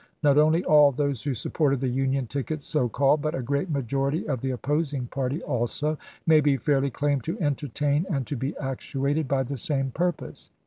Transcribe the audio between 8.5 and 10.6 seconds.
actuated by the same purpose.